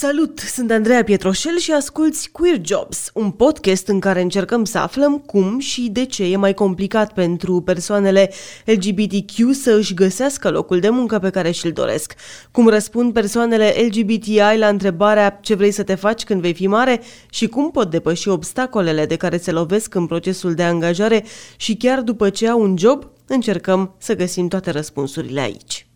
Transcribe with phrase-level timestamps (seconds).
[0.00, 5.18] Salut, sunt Andreea Pietroșel și asculți Queer Jobs, un podcast în care încercăm să aflăm
[5.18, 8.30] cum și de ce e mai complicat pentru persoanele
[8.64, 12.14] LGBTQ să își găsească locul de muncă pe care și-l doresc.
[12.50, 17.02] Cum răspund persoanele LGBTI la întrebarea ce vrei să te faci când vei fi mare
[17.30, 21.24] și cum pot depăși obstacolele de care se lovesc în procesul de angajare
[21.56, 25.87] și chiar după ce au un job, încercăm să găsim toate răspunsurile aici.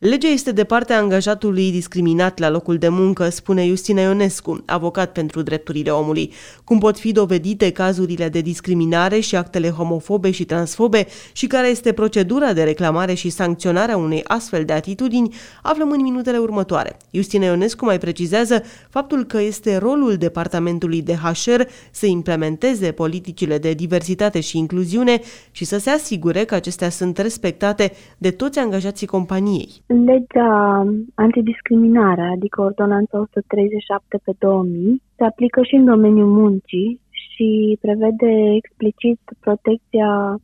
[0.00, 5.42] Legea este de partea angajatului discriminat la locul de muncă, spune Justina Ionescu, avocat pentru
[5.42, 6.32] drepturile omului.
[6.64, 11.92] Cum pot fi dovedite cazurile de discriminare și actele homofobe și transfobe și care este
[11.92, 16.96] procedura de reclamare și sancționare a unei astfel de atitudini, aflăm în minutele următoare.
[17.10, 21.60] Justina Ionescu mai precizează faptul că este rolul departamentului de HR
[21.90, 27.92] să implementeze politicile de diversitate și incluziune și să se asigure că acestea sunt respectate
[28.18, 29.82] de toți angajații companiei.
[29.92, 38.32] Legea antidiscriminare, adică Ordonanța 137 pe 2000, se aplică și în domeniul muncii și prevede
[38.60, 40.36] explicit protecția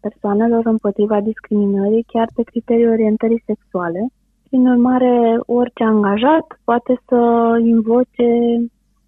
[0.00, 4.06] persoanelor împotriva discriminării chiar pe criterii orientării sexuale.
[4.48, 7.20] Prin urmare, orice angajat poate să
[7.64, 8.30] invoce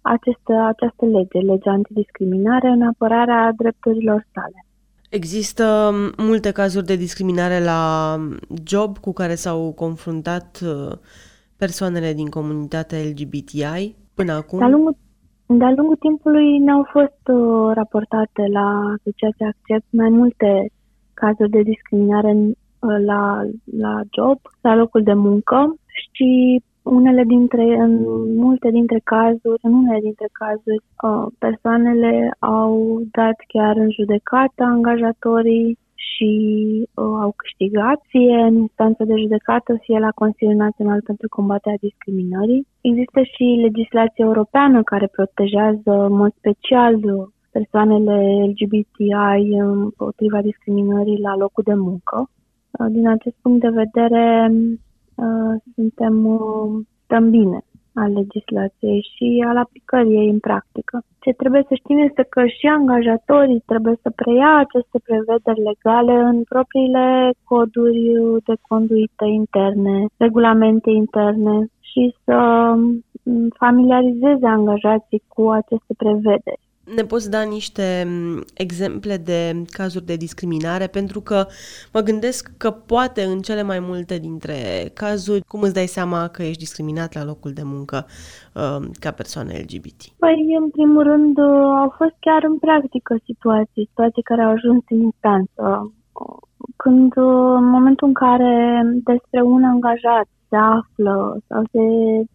[0.01, 4.59] aceste, această lege, legea antidiscriminare, în apărarea drepturilor sale.
[5.09, 8.15] Există multe cazuri de discriminare la
[8.63, 10.97] job cu care s-au confruntat uh,
[11.57, 14.59] persoanele din comunitatea LGBTI până acum?
[14.59, 14.97] De-a lungul,
[15.45, 20.71] de lungul timpului ne-au fost uh, raportate la Asociația Accept mai multe
[21.13, 23.41] cazuri de discriminare uh, la,
[23.77, 25.75] la job, la locul de muncă
[26.11, 27.93] și unele dintre, în
[28.35, 35.77] multe dintre cazuri, în unele dintre cazuri, uh, persoanele au dat chiar în judecată angajatorii
[36.07, 36.31] și
[36.93, 42.67] uh, au câștigat fie în instanță de judecată, fie la Consiliul Național pentru combaterea discriminării.
[42.81, 46.93] Există și legislație europeană care protejează în mod special
[47.51, 48.17] persoanele
[48.49, 52.17] LGBTI împotriva discriminării la locul de muncă.
[52.19, 54.94] Uh, din acest punct de vedere, Uh,
[55.75, 57.59] suntem, uh, stăm bine
[57.93, 61.03] al legislației și al aplicării ei în practică.
[61.19, 66.43] Ce trebuie să știm este că și angajatorii trebuie să preia aceste prevederi legale în
[66.43, 68.01] propriile coduri
[68.45, 72.37] de conduită interne, regulamente interne și să
[73.23, 76.64] mm, familiarizeze angajații cu aceste prevederi.
[76.93, 80.87] Ne poți da niște mm, exemple de cazuri de discriminare?
[80.87, 81.45] Pentru că
[81.93, 84.57] mă gândesc că poate în cele mai multe dintre
[84.93, 88.05] cazuri, cum îți dai seama că ești discriminat la locul de muncă
[88.53, 90.01] uh, ca persoană LGBT?
[90.19, 91.45] Păi, în primul rând, uh,
[91.83, 95.93] au fost chiar în practică situații, situații care au ajuns în instanță.
[96.75, 101.83] Când, uh, în momentul în care despre un angajat se află sau se,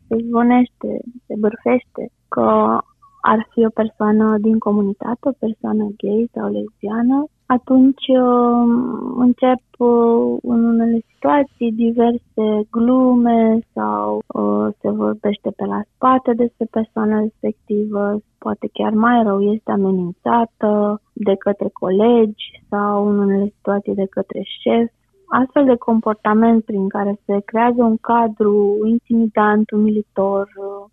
[0.08, 0.90] se zvonește,
[1.26, 2.78] se bârfește că
[3.20, 10.38] ar fi o persoană din comunitate, o persoană gay sau lesbiană, atunci uh, încep uh,
[10.42, 18.20] în unele situații diverse glume sau uh, se vorbește pe la spate despre persoana respectivă,
[18.38, 24.40] poate chiar mai rău este amenințată de către colegi sau în unele situații de către
[24.60, 24.90] șef.
[25.28, 30.90] Astfel de comportament prin care se creează un cadru intimidant, umilitor, Uh,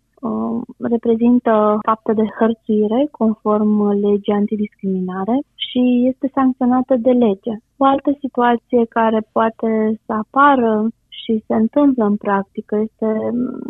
[0.78, 7.54] reprezintă fapte de hărțuire conform legii antidiscriminare și este sancționată de lege.
[7.76, 9.70] O altă situație care poate
[10.06, 13.08] să apară și se întâmplă în practică este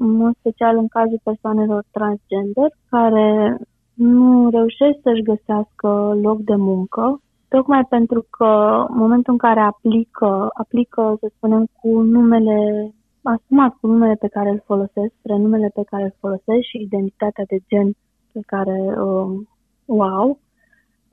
[0.05, 3.59] în mod special în cazul persoanelor transgender care
[3.95, 10.49] nu reușesc să-și găsească loc de muncă, tocmai pentru că în momentul în care aplică,
[10.63, 12.91] aplică, să spunem, cu numele
[13.23, 17.59] asumat cu numele pe care îl folosesc, prenumele pe care îl folosesc și identitatea de
[17.69, 17.93] gen
[18.33, 19.41] pe care uh,
[19.87, 20.39] o au,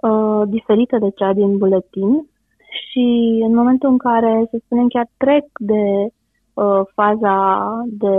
[0.02, 2.28] uh, diferită de cea din buletin.
[2.90, 3.06] Și
[3.48, 6.08] în momentul în care, să spunem, chiar trec de
[6.54, 7.38] uh, faza
[7.88, 8.16] de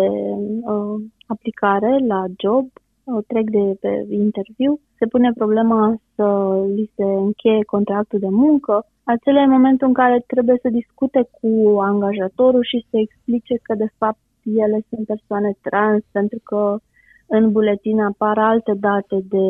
[0.72, 2.66] uh, aplicare la job,
[3.04, 6.26] uh, trec de pe interviu, se pune problema să
[6.74, 11.78] li se încheie contractul de muncă, acela e momentul în care trebuie să discute cu
[11.80, 16.78] angajatorul și să explice că de fapt ele sunt persoane trans pentru că
[17.26, 19.46] în buletin apar alte date de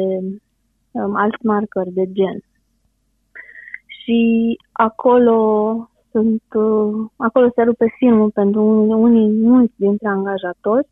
[0.90, 2.38] um, alți marcări de gen.
[3.86, 4.20] Și
[4.72, 5.38] acolo
[6.10, 8.62] sunt, uh, acolo se rupe filmul pentru
[8.98, 10.88] unii, mulți dintre angajatori,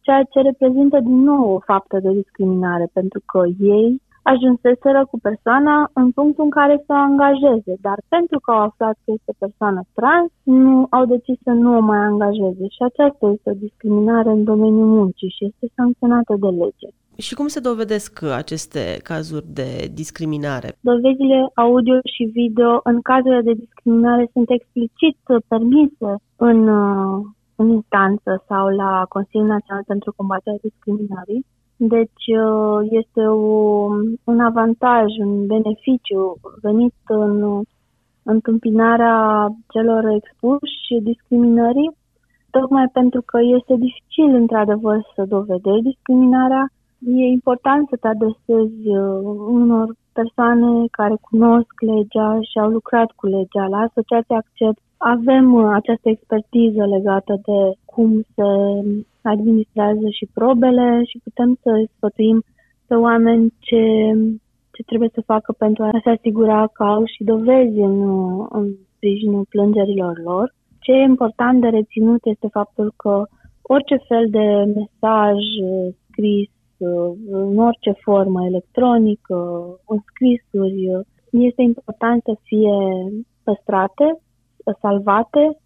[0.00, 5.90] ceea ce reprezintă din nou o faptă de discriminare, pentru că ei ajunseseră cu persoana
[6.00, 9.80] în punctul în care să o angajeze, dar pentru că au aflat că este persoană
[9.98, 14.44] trans, nu au decis să nu o mai angajeze și aceasta este o discriminare în
[14.44, 16.88] domeniul muncii și este sancționată de lege.
[17.26, 19.68] Și cum se dovedesc aceste cazuri de
[20.00, 20.68] discriminare?
[20.80, 25.16] Dovezile audio și video în cazurile de discriminare sunt explicit
[25.48, 26.68] permise în,
[27.60, 31.46] în instanță sau la Consiliul Național pentru Combaterea Discriminării.
[31.80, 32.24] Deci
[32.90, 33.86] este o,
[34.24, 37.62] un avantaj, un beneficiu venit în
[38.22, 41.96] întâmpinarea celor expuși discriminării,
[42.50, 46.70] tocmai pentru că este dificil, într-adevăr, să dovedești discriminarea,
[47.06, 49.20] E important să te adresezi uh,
[49.58, 53.66] unor persoane care cunosc legea și au lucrat cu legea.
[53.66, 58.48] La Asociația Accept avem uh, această expertiză legată de cum se
[59.22, 62.44] administrează și probele și putem să sfătuim
[62.86, 63.84] pe oameni ce,
[64.72, 67.96] ce trebuie să facă pentru a se asigura că au și dovezi în,
[68.50, 70.54] în sprijinul plângerilor lor.
[70.80, 73.22] Ce e important de reținut este faptul că
[73.62, 76.50] orice fel de mesaj uh, scris
[77.30, 79.36] în orice formă, electronică,
[79.86, 82.76] în scrisuri, este important să fie
[83.44, 84.18] păstrate,
[84.80, 85.56] salvate,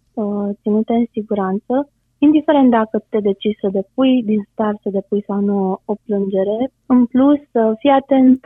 [0.61, 1.89] ținute în siguranță,
[2.25, 6.59] indiferent dacă te decizi să depui din start, să depui sau nu o plângere.
[6.85, 7.41] În plus,
[7.79, 8.39] fii atent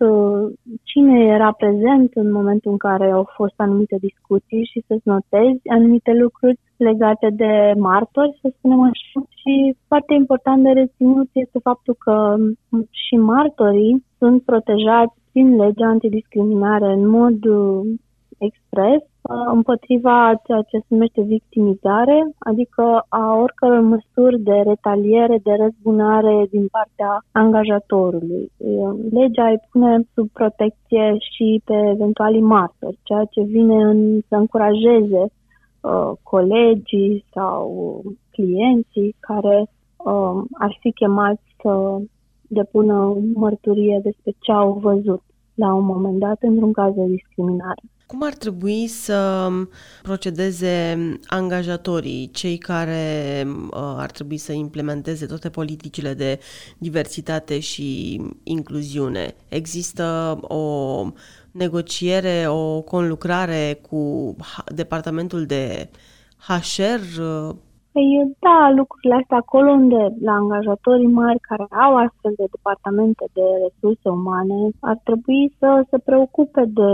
[0.83, 6.11] cine era prezent în momentul în care au fost anumite discuții și să-ți notezi anumite
[6.23, 9.19] lucruri legate de martori, să spunem așa.
[9.39, 12.35] Și foarte important de reținut este faptul că
[12.89, 17.79] și martorii sunt protejați prin legea antidiscriminare în mod uh,
[18.37, 19.16] expres uh,
[19.53, 26.67] împotriva ceea ce se numește victimizare, adică a oricăror măsuri de retaliere, de răzbunare din
[26.67, 28.51] partea angajatorului.
[28.57, 34.35] Uh, legea îi pune sub protecție și pe eventualii martori, ceea ce vine în, să
[34.35, 35.31] încurajeze
[35.87, 38.01] Uh, colegii sau
[38.31, 41.97] clienții care uh, ar fi chemați să
[42.41, 45.21] depună mărturie despre ce au văzut
[45.57, 47.81] la un moment dat într-un caz de discriminare.
[48.05, 49.49] Cum ar trebui să
[50.01, 56.39] procedeze angajatorii, cei care uh, ar trebui să implementeze toate politicile de
[56.77, 59.35] diversitate și incluziune?
[59.49, 61.05] Există o
[61.51, 64.35] negociere, o conlucrare cu
[64.75, 65.89] departamentul de
[66.47, 67.21] HR?
[67.97, 73.45] Păi da, lucrurile astea acolo unde la angajatorii mari care au astfel de departamente de
[73.63, 76.89] resurse umane ar trebui să se preocupe de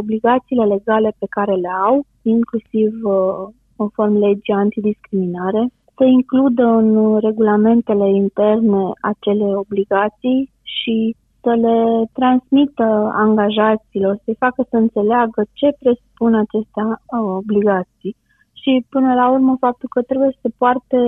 [0.00, 5.62] obligațiile legale pe care le au, inclusiv uh, conform legii antidiscriminare,
[5.96, 11.78] să includă în regulamentele interne acele obligații și să le
[12.12, 12.88] transmită
[13.24, 16.96] angajaților, să-i facă să înțeleagă ce presupun aceste uh,
[17.42, 18.16] obligații
[18.64, 20.98] și până la urmă faptul că trebuie să se poarte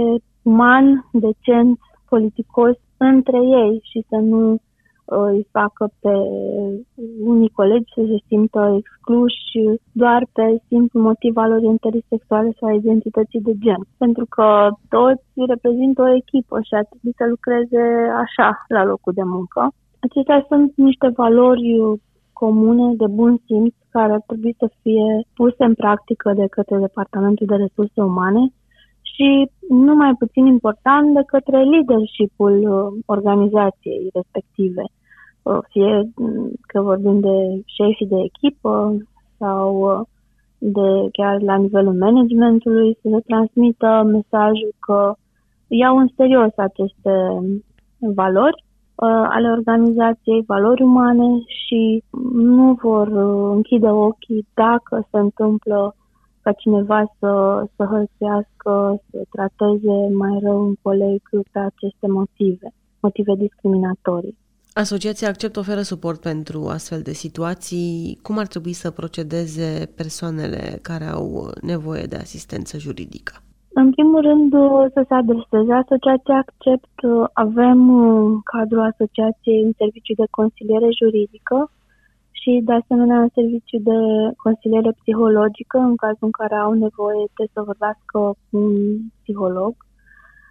[0.42, 4.58] uman, decent, politicos între ei și să nu uh,
[5.06, 6.14] îi facă pe
[7.32, 12.72] unii colegi să se simtă excluși doar pe simplu motiv al orientării sexuale sau a
[12.72, 13.82] identității de gen.
[13.98, 17.82] Pentru că toți reprezintă o echipă și ar trebui să lucreze
[18.24, 19.60] așa la locul de muncă.
[20.06, 21.66] Acestea sunt niște valori
[22.42, 27.46] comune de bun simț care ar trebui să fie puse în practică de către Departamentul
[27.46, 28.44] de Resurse Umane
[29.12, 34.84] și, nu mai puțin important, de către leadership-ul uh, organizației respective.
[35.42, 37.36] Uh, fie mm, că vorbim de
[37.76, 38.72] șefii de echipă
[39.38, 40.00] sau uh,
[40.58, 45.14] de chiar la nivelul managementului să se transmită mesajul că
[45.66, 47.14] iau în serios aceste
[47.98, 48.65] valori Uh,
[49.04, 55.94] ale organizației, valori umane și nu vor uh, închide ochii dacă se întâmplă
[56.40, 61.20] ca cineva să, să hărțească, să trateze mai rău un coleg
[61.52, 64.36] pe aceste motive, motive discriminatorii.
[64.72, 68.18] Asociația Accept oferă suport pentru astfel de situații.
[68.22, 73.32] Cum ar trebui să procedeze persoanele care au nevoie de asistență juridică?
[73.80, 74.52] În primul rând,
[74.94, 76.94] să se adreseze Asociația Accept.
[77.32, 81.70] Avem în cadrul asociației un serviciu de consiliere juridică
[82.30, 83.98] și, de asemenea, un serviciu de
[84.36, 88.18] consiliere psihologică în cazul în care au nevoie de să vorbească
[88.50, 88.74] cu un
[89.22, 89.74] psiholog.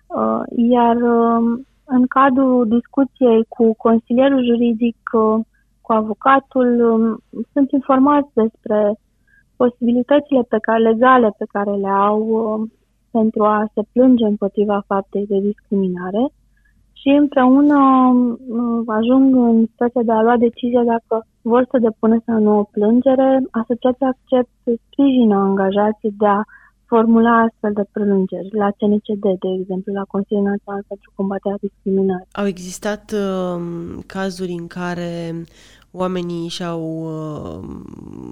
[0.08, 0.42] Uh,
[0.76, 5.40] iar um, în cadrul discuției cu consilierul juridic, uh,
[5.82, 7.18] cu avocatul, um,
[7.54, 9.00] sunt informați despre
[9.56, 12.72] posibilitățile pe care, legale pe care le au um,
[13.20, 16.24] pentru a se plânge împotriva faptei de discriminare
[17.00, 17.80] și împreună
[18.14, 21.16] uh, ajung în situația de a lua decizia dacă
[21.52, 23.30] vor să depună sau nu o plângere.
[23.62, 24.56] Asociația Accept
[24.86, 26.42] sprijină angajații de a
[26.92, 32.34] formula astfel de prelungeri la CNCD, de exemplu, la Consiliul Național pentru Combaterea Discriminării.
[32.42, 33.58] Au existat uh,
[34.16, 35.12] cazuri în care
[35.98, 37.64] oamenii și-au uh,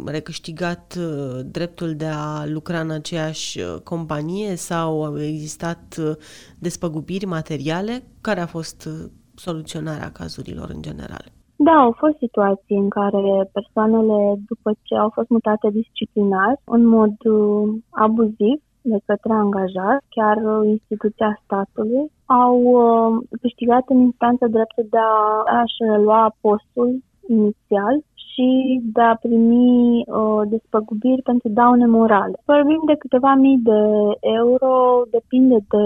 [0.05, 6.11] recâștigat uh, dreptul de a lucra în aceeași uh, companie sau au existat uh,
[6.59, 8.03] despăgubiri materiale?
[8.21, 11.25] Care a fost uh, soluționarea cazurilor în general?
[11.55, 17.15] Da, au fost situații în care persoanele, după ce au fost mutate disciplinar, în mod
[17.25, 24.87] uh, abuziv de către angajat, chiar uh, instituția statului, au uh, câștigat în instanță dreptul
[24.89, 26.89] de a, a-și relua postul
[27.27, 32.35] inițial și de a primi uh, despăgubiri pentru daune morale.
[32.45, 33.81] Vorbim de câteva mii de
[34.19, 35.83] euro, depinde de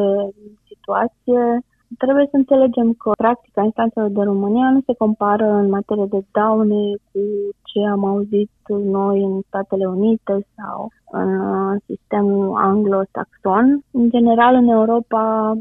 [0.68, 1.62] situație,
[1.98, 6.84] Trebuie să înțelegem că practica instanțelor de România nu se compară în materie de daune
[7.12, 7.20] cu
[7.64, 8.52] ce am auzit
[8.84, 13.84] noi în Statele Unite sau în uh, sistemul anglo-saxon.
[13.92, 15.54] În general, în Europa,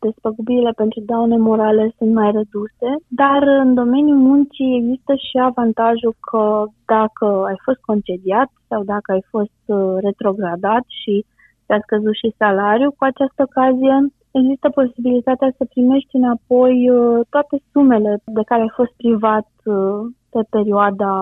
[0.00, 6.64] despăgubirile pentru daune morale sunt mai reduse, dar în domeniul muncii există și avantajul că
[6.86, 11.24] dacă ai fost concediat sau dacă ai fost uh, retrogradat și
[11.66, 13.94] ți-a scăzut și salariul, cu această ocazie
[14.30, 20.00] există posibilitatea să primești înapoi uh, toate sumele de care ai fost privat uh,
[20.32, 21.12] pe perioada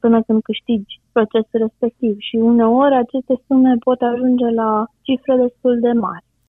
[0.00, 5.92] până când câștigi procesul respectiv și uneori aceste sume pot ajunge la cifre destul de
[5.92, 6.24] mari.